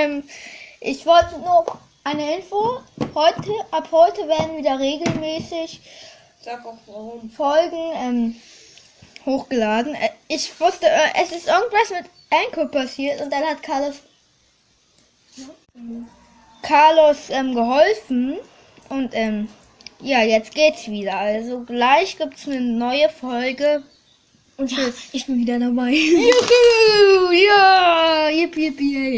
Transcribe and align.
ähm, 0.00 0.24
ich 0.80 1.04
wollte 1.06 1.38
noch 1.38 1.78
eine 2.04 2.36
Info. 2.36 2.80
Heute, 3.14 3.52
ab 3.70 3.88
heute 3.92 4.26
werden 4.28 4.56
wieder 4.56 4.78
regelmäßig 4.78 5.80
Sag 6.42 6.64
auch 6.64 6.78
warum. 6.86 7.28
Folgen 7.30 7.92
ähm, 7.94 8.36
hochgeladen. 9.26 9.94
Äh, 9.94 10.08
ich 10.28 10.58
wusste, 10.58 10.86
äh, 10.86 11.22
es 11.22 11.32
ist 11.32 11.48
irgendwas 11.48 11.90
mit 11.90 12.06
Anchor 12.30 12.66
passiert 12.70 13.20
und 13.20 13.30
dann 13.30 13.44
hat 13.44 13.62
Carlos 13.62 13.96
Carlos 16.62 17.28
ähm, 17.28 17.54
geholfen 17.54 18.38
und 18.88 19.10
ähm, 19.14 19.48
ja, 20.00 20.22
jetzt 20.22 20.54
geht's 20.54 20.88
wieder. 20.88 21.18
Also 21.18 21.60
gleich 21.60 22.16
gibt's 22.16 22.46
eine 22.46 22.60
neue 22.60 23.10
Folge. 23.10 23.82
Und 24.56 24.72
ja, 24.72 24.88
ich 25.12 25.26
bin 25.26 25.38
wieder 25.38 25.58
dabei. 25.58 25.90
Juhu, 25.90 27.32
ja, 27.32 28.28
yippie, 28.30 28.66
yippie. 28.66 29.08